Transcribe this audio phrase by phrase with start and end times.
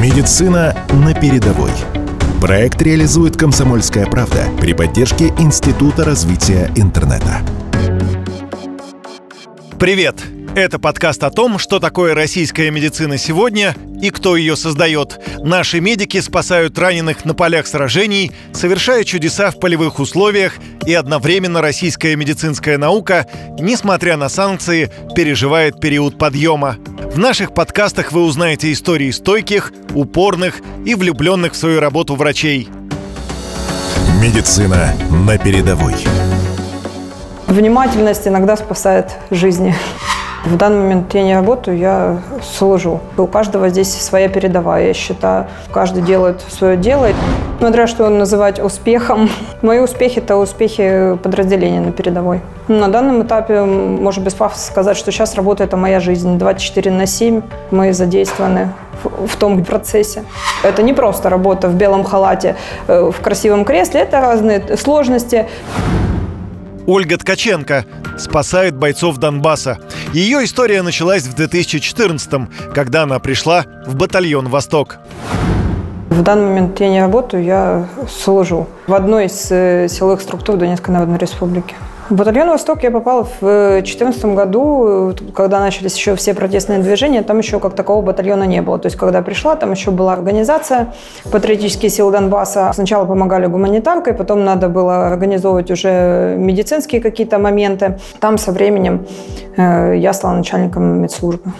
[0.00, 1.72] Медицина на передовой.
[2.40, 7.40] Проект реализует «Комсомольская правда» при поддержке Института развития интернета.
[9.76, 10.27] Привет!
[10.58, 15.20] Это подкаст о том, что такое российская медицина сегодня и кто ее создает.
[15.38, 22.16] Наши медики спасают раненых на полях сражений, совершая чудеса в полевых условиях, и одновременно российская
[22.16, 23.28] медицинская наука,
[23.60, 26.76] несмотря на санкции, переживает период подъема.
[27.04, 32.68] В наших подкастах вы узнаете истории стойких, упорных и влюбленных в свою работу врачей.
[34.20, 35.94] Медицина на передовой.
[37.46, 39.72] Внимательность иногда спасает жизни.
[40.44, 43.00] В данный момент я не работаю, я служу.
[43.16, 45.46] У каждого здесь своя передовая, я считаю.
[45.72, 47.08] Каждый делает свое дело.
[47.58, 49.28] Смотря что называть успехом.
[49.62, 52.40] Мои успехи– это успехи подразделения на передовой.
[52.68, 56.38] На данном этапе можно без пафоса сказать, что сейчас работа– это моя жизнь.
[56.38, 60.24] 24 на 7 мы задействованы в том процессе.
[60.62, 65.48] Это не просто работа в белом халате, э, в красивом кресле, это разные сложности.
[66.88, 67.84] Ольга Ткаченко
[68.16, 69.78] спасает бойцов Донбасса.
[70.14, 74.96] Ее история началась в 2014-м, когда она пришла в батальон «Восток».
[76.10, 80.94] В данный момент я не работаю, я служу в одной из э, силовых структур Донецкой
[80.94, 81.74] Народной Республики.
[82.08, 87.36] В батальон «Восток» я попала в 2014 году, когда начались еще все протестные движения, там
[87.36, 88.78] еще как такового батальона не было.
[88.78, 90.94] То есть, когда пришла, там еще была организация
[91.30, 92.70] «Патриотические силы Донбасса».
[92.72, 97.98] Сначала помогали гуманитаркой, потом надо было организовывать уже медицинские какие-то моменты.
[98.20, 99.06] Там со временем
[99.58, 101.52] э, я стала начальником медслужбы.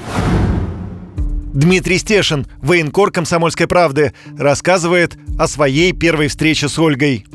[1.52, 7.27] Дмитрий Стешин, военкор «Комсомольской правды», рассказывает о своей первой встрече с Ольгой.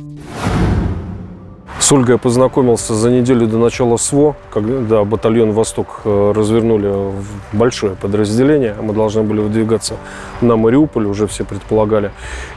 [1.83, 7.25] С Ольгой я познакомился за неделю до начала СВО, когда батальон «Восток» э, развернули в
[7.51, 8.73] большое подразделение.
[8.81, 9.95] Мы должны были выдвигаться
[10.39, 12.11] на Мариуполь, уже все предполагали.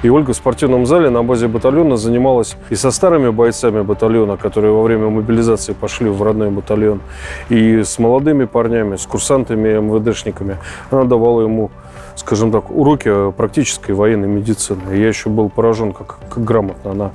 [0.04, 4.72] И Ольга в спортивном зале на базе батальона занималась и со старыми бойцами батальона, которые
[4.72, 7.00] во время мобилизации пошли в родной батальон,
[7.48, 10.58] и с молодыми парнями, с курсантами, МВДшниками.
[10.92, 11.72] Она давала ему
[12.16, 14.94] скажем так, уроки практической военной медицины.
[14.94, 17.10] Я еще был поражен, как, как грамотно она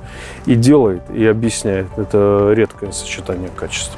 [0.46, 1.86] и делает, и объясняет.
[1.96, 3.96] Это редкое сочетание качеств.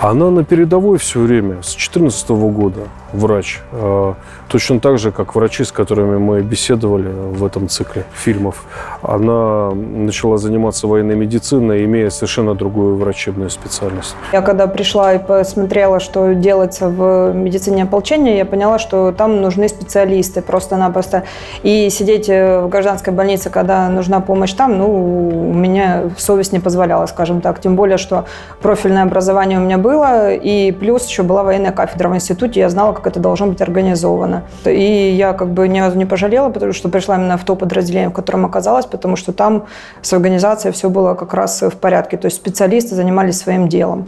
[0.00, 2.80] Она на передовой все время, с 2014 года
[3.12, 3.60] врач.
[3.72, 4.14] А,
[4.48, 8.64] точно так же, как врачи, с которыми мы беседовали в этом цикле фильмов.
[9.02, 14.16] Она начала заниматься военной медициной, имея совершенно другую врачебную специальность.
[14.32, 19.68] Я когда пришла и посмотрела, что делается в медицине ополчения, я поняла, что там нужны
[19.68, 21.24] специалисты просто-напросто.
[21.62, 25.81] И сидеть в гражданской больнице, когда нужна помощь там, ну, у меня
[26.16, 27.60] совесть не позволяла, скажем так.
[27.60, 28.24] Тем более, что
[28.60, 32.92] профильное образование у меня было, и плюс еще была военная кафедра в институте, я знала,
[32.92, 34.42] как это должно быть организовано.
[34.64, 38.10] И я как бы ни разу не пожалела, потому что пришла именно в то подразделение,
[38.10, 39.66] в котором оказалась, потому что там
[40.02, 42.16] с организацией все было как раз в порядке.
[42.16, 44.06] То есть специалисты занимались своим делом.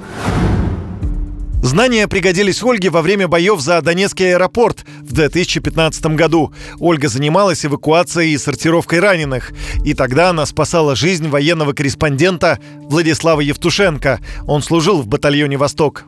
[1.65, 6.53] Знания пригодились Ольге во время боев за Донецкий аэропорт в 2015 году.
[6.79, 9.51] Ольга занималась эвакуацией и сортировкой раненых.
[9.83, 14.21] И тогда она спасала жизнь военного корреспондента Владислава Евтушенко.
[14.47, 16.05] Он служил в батальоне «Восток».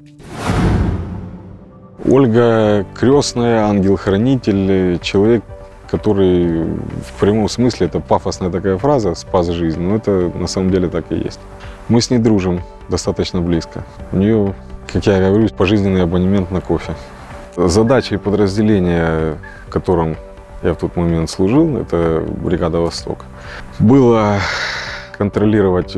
[2.04, 5.42] Ольга крестная, ангел-хранитель, человек,
[5.90, 10.90] который в прямом смысле, это пафосная такая фраза, спас жизнь, но это на самом деле
[10.90, 11.40] так и есть.
[11.88, 13.86] Мы с ней дружим достаточно близко.
[14.12, 14.54] У нее,
[14.92, 16.94] как я говорю, пожизненный абонемент на кофе.
[17.56, 20.16] Задачей подразделения, в котором
[20.62, 23.24] я в тот момент служил, это бригада «Восток»,
[23.78, 24.38] было
[25.16, 25.96] контролировать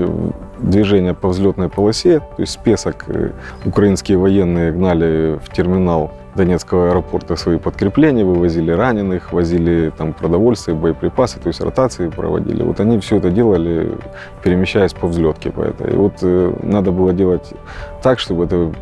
[0.59, 3.31] движение по взлетной полосе, то есть спесок э,
[3.65, 11.41] украинские военные гнали в терминал Донецкого аэропорта свои подкрепления, вывозили раненых, возили там продовольствие, боеприпасы,
[11.41, 12.63] то есть ротации проводили.
[12.63, 13.97] Вот они все это делали,
[14.43, 15.93] перемещаясь по взлетке по этой.
[15.93, 17.53] И вот э, надо было делать
[18.03, 18.73] так, чтобы это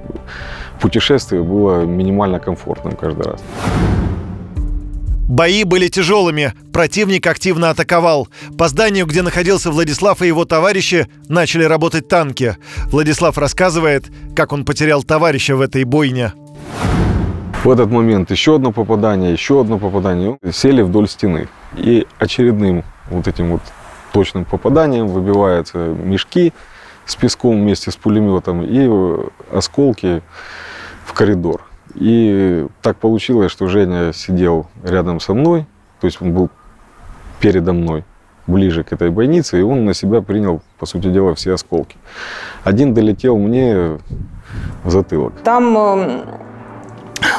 [0.81, 3.43] путешествие было минимально комфортным каждый раз.
[5.29, 8.29] Бои были тяжелыми, противник активно атаковал.
[8.57, 12.57] По зданию, где находился Владислав и его товарищи, начали работать танки.
[12.87, 14.07] Владислав рассказывает,
[14.37, 16.33] как он потерял товарища в этой бойне.
[17.67, 20.39] В этот момент еще одно попадание, еще одно попадание.
[20.53, 21.49] Сели вдоль стены.
[21.75, 23.61] И очередным вот этим вот
[24.13, 26.53] точным попаданием выбиваются мешки
[27.07, 28.89] с песком вместе с пулеметом и
[29.51, 30.23] осколки
[31.05, 31.65] в коридор.
[31.97, 35.67] И так получилось, что Женя сидел рядом со мной,
[36.01, 36.51] то есть он был
[37.41, 38.05] передо мной,
[38.47, 41.97] ближе к этой бойнице, и он на себя принял, по сути дела, все осколки.
[42.63, 43.99] Один долетел мне
[44.85, 45.33] в затылок.
[45.43, 46.23] Там эм,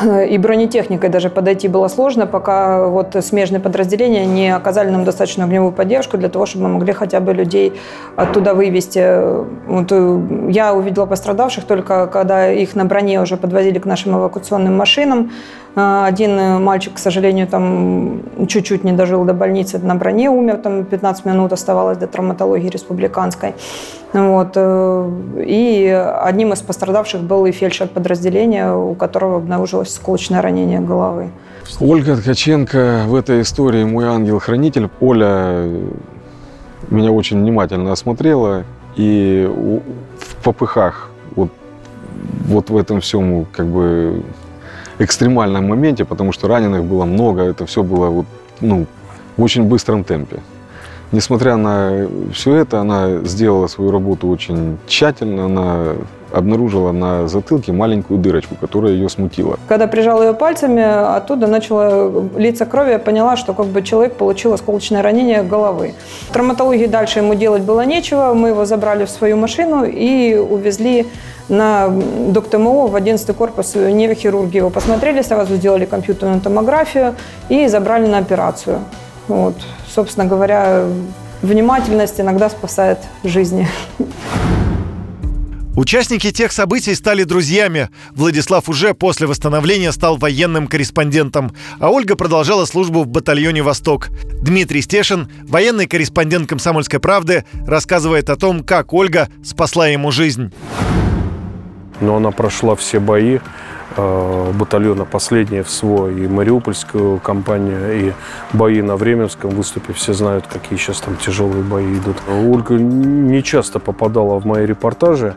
[0.30, 5.72] и бронетехникой даже подойти было сложно, пока вот смежные подразделения не оказали нам достаточную огневую
[5.72, 7.74] поддержку для того, чтобы мы могли хотя бы людей
[8.16, 9.00] оттуда вывести.
[9.68, 14.76] Вот э, я увидела пострадавших только когда их на броне уже подвозили к нашим эвакуационным
[14.76, 15.32] машинам.
[15.78, 20.84] Э, один мальчик, к сожалению, там чуть-чуть не дожил до больницы, на броне умер, там
[20.84, 23.54] 15 минут оставалось до травматологии республиканской.
[24.14, 24.54] Вот.
[24.56, 25.10] Э,
[25.46, 25.88] и
[26.24, 31.30] одним из пострадавших был и фельдшер подразделения, у которого обнаружилось сколочное ранение головы.
[31.80, 34.90] Ольга Ткаченко в этой истории мой ангел-хранитель.
[35.00, 35.70] Оля
[36.90, 38.64] меня очень внимательно осмотрела
[38.96, 41.50] и в попыхах вот,
[42.48, 44.24] вот в этом всем как бы
[45.00, 48.26] экстремальном моменте, потому что раненых было много, это все было вот,
[48.62, 48.86] ну,
[49.36, 50.38] в очень быстром темпе.
[51.12, 55.94] Несмотря на все это, она сделала свою работу очень тщательно, она
[56.34, 59.58] обнаружила на затылке маленькую дырочку, которая ее смутила.
[59.70, 60.84] Когда прижала ее пальцами,
[61.16, 65.94] оттуда начала литься кровь, я поняла, что как бы человек получил осколочное ранение головы.
[66.30, 71.08] В травматологии дальше ему делать было нечего, мы его забрали в свою машину и увезли
[71.50, 74.58] на ДОКТМО в 11 корпус нейрохирургии.
[74.58, 77.16] Его посмотрели, сразу сделали компьютерную томографию
[77.50, 78.80] и забрали на операцию.
[79.28, 79.56] Вот.
[79.94, 80.86] Собственно говоря,
[81.42, 83.68] внимательность иногда спасает жизни.
[85.78, 87.90] Участники тех событий стали друзьями.
[88.16, 94.10] Владислав уже после восстановления стал военным корреспондентом, а Ольга продолжала службу в батальоне «Восток».
[94.42, 100.52] Дмитрий Стешин, военный корреспондент «Комсомольской правды», рассказывает о том, как Ольга спасла ему жизнь.
[102.02, 103.40] Но она прошла все бои,
[104.00, 108.14] Э, батальона последняя в СВО и Мариупольскую кампанию, и
[108.54, 109.94] бои на Временском выступе.
[109.94, 112.18] Все знают, какие сейчас там тяжелые бои идут.
[112.30, 115.36] Ольга не часто попадала в мои репортажи,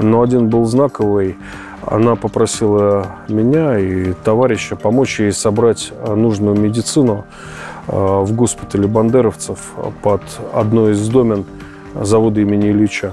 [0.00, 1.36] но один был знаковый.
[1.84, 7.26] Она попросила меня и товарища помочь ей собрать нужную медицину
[7.88, 9.58] э, в госпитале бандеровцев
[10.02, 10.22] под
[10.54, 11.44] одной из домен
[11.94, 13.12] завода имени Ильича.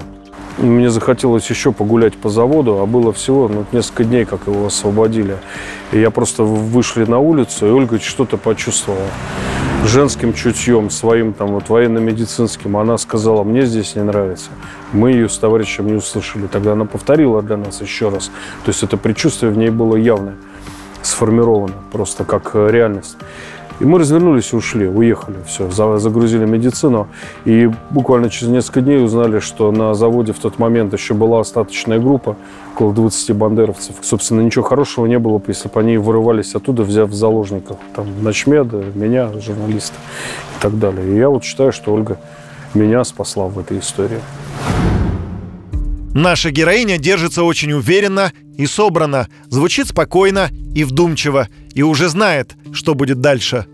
[0.58, 5.38] Мне захотелось еще погулять по заводу, а было всего ну, несколько дней, как его освободили.
[5.92, 9.06] И я просто вышли на улицу, и Ольга что-то почувствовала.
[9.86, 14.50] Женским чутьем, своим там вот военно-медицинским, она сказала, мне здесь не нравится.
[14.92, 16.46] Мы ее с товарищем не услышали.
[16.48, 18.26] Тогда она повторила для нас еще раз.
[18.64, 20.34] То есть это предчувствие в ней было явное,
[21.00, 23.16] сформировано просто как реальность.
[23.80, 27.08] И мы развернулись и ушли, уехали, все, загрузили медицину.
[27.46, 31.98] И буквально через несколько дней узнали, что на заводе в тот момент еще была остаточная
[31.98, 32.36] группа,
[32.74, 33.94] около 20 бандеровцев.
[34.02, 39.30] Собственно, ничего хорошего не было, если бы они вырывались оттуда, взяв заложников там Ночмеда, меня,
[39.40, 39.96] журналиста
[40.58, 41.14] и так далее.
[41.14, 42.18] И я вот считаю, что Ольга
[42.74, 44.20] меня спасла в этой истории.
[46.14, 52.94] Наша героиня держится очень уверенно и собрано, звучит спокойно и вдумчиво, и уже знает, что
[52.94, 53.66] будет дальше.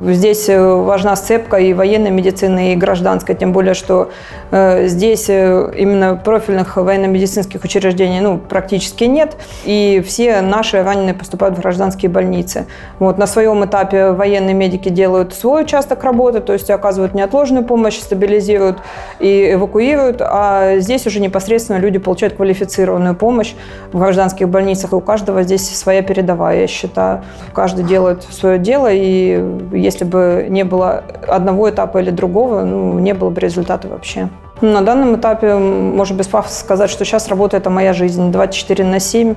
[0.00, 4.10] Здесь э, важна сцепка и военной медицины, и гражданской, тем более, что
[4.52, 11.58] э, здесь э, именно профильных военно-медицинских учреждений ну, практически нет, и все наши раненые поступают
[11.58, 12.66] в гражданские больницы.
[13.00, 17.98] Вот, на своем этапе военные медики делают свой участок работы, то есть оказывают неотложную помощь,
[17.98, 18.78] стабилизируют
[19.18, 23.54] и эвакуируют, а здесь уже непосредственно люди получают квалифицированную помощь
[23.90, 27.24] в гражданских больницах, и у каждого здесь своя передовая, я считаю.
[27.52, 33.14] Каждый делает свое дело, и если бы не было одного этапа или другого, ну, не
[33.14, 34.28] было бы результата вообще.
[34.60, 39.00] На данном этапе можно без пафоса сказать, что сейчас работа– это моя жизнь 24 на
[39.00, 39.34] 7.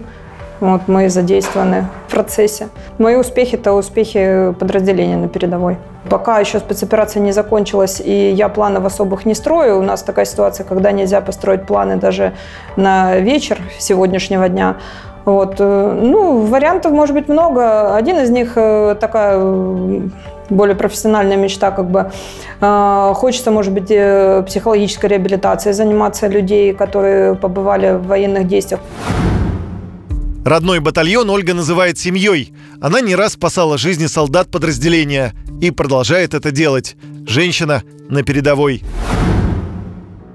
[0.60, 2.68] Вот мы задействованы в процессе.
[2.98, 5.78] Мои успехи– это успехи подразделения на передовой.
[6.10, 9.80] Пока еще спецоперация не закончилась, и я планов особых не строю.
[9.80, 12.34] У нас такая ситуация, когда нельзя построить планы даже
[12.76, 14.76] на вечер сегодняшнего дня.
[15.26, 15.56] Вот.
[15.60, 17.96] Э, ну, вариантов может быть много.
[17.96, 19.40] Один из них э, такая
[20.52, 22.12] более профессиональная мечта, как бы
[22.60, 23.88] э, хочется, может быть,
[24.48, 28.82] психологической реабилитацией заниматься людей, которые побывали в военных действиях.
[30.46, 32.54] Родной батальон Ольга называет семьей.
[32.82, 36.96] Она не раз спасала жизни солдат подразделения и продолжает это делать.
[37.28, 38.82] Женщина на передовой.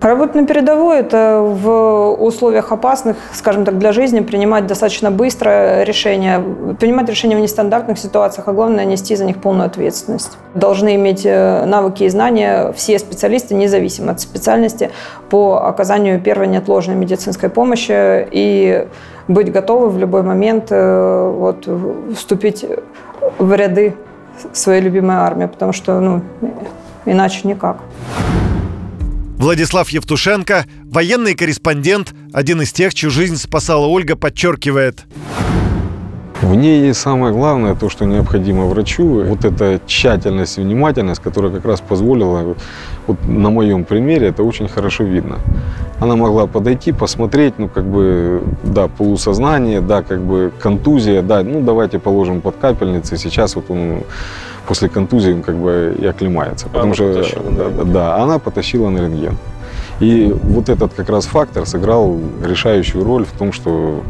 [0.01, 6.43] Работать на передовой– это в условиях опасных, скажем так, для жизни принимать достаточно быстро решения,
[6.79, 10.37] принимать решения в нестандартных ситуациях, а главное– нести за них полную ответственность.
[10.55, 14.91] Должны иметь э, навыки и знания все специалисты, независимо от специальности,
[15.31, 18.87] по оказанию первой неотложной медицинской помощи и
[19.29, 21.69] быть готовы в любой момент э, вот,
[22.15, 22.67] вступить
[23.39, 23.97] в ряды
[24.53, 26.21] своей любимой армии, потому что ну,
[27.07, 27.79] иначе никак.
[29.47, 35.05] Владислав Евтушенко, военный корреспондент, один из тех, чью жизнь спасала Ольга, подчеркивает.
[36.43, 41.53] В ней есть самое главное, то, что необходимо врачу, вот эта тщательность и внимательность, которая
[41.53, 42.57] как раз позволила,
[43.07, 45.39] вот на моем примере это очень хорошо видно.
[45.99, 51.63] Она могла подойти, посмотреть, ну, как бы, да, полусознание, да, как бы контузия, да, ну,
[51.63, 54.03] давайте положим под капельницы, сейчас вот он
[54.67, 56.67] после контузии он как бы и оклемается.
[56.67, 59.39] Потому Она что, да, да, она потащила на рентген.
[60.01, 64.03] И вот этот как раз фактор сыграл решающую роль в том, что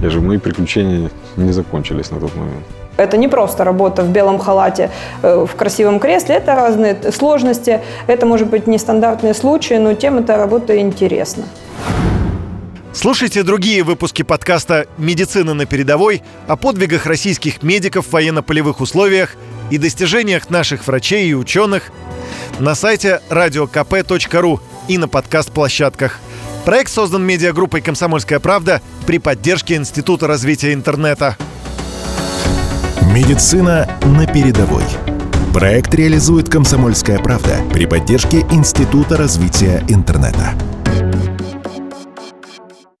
[0.00, 2.64] я же, мои приключения не закончились на тот момент.
[2.96, 4.90] Это не просто работа в белом халате,
[5.22, 6.36] э, в красивом кресле.
[6.36, 7.80] Это разные сложности.
[8.06, 11.44] Это может быть нестандартные случаи, но тем эта работа интересна.
[12.92, 19.36] Слушайте другие выпуски подкаста «Медицина на передовой» о подвигах российских медиков в военно-полевых условиях
[19.70, 21.90] и достижениях наших врачей и ученых
[22.58, 26.20] на сайте radiokp.ru и на подкаст-площадках.
[26.66, 31.36] Проект создан медиагруппой «Комсомольская правда» при поддержке Института развития интернета.
[33.14, 34.82] Медицина на передовой.
[35.54, 40.54] Проект реализует «Комсомольская правда» при поддержке Института развития интернета.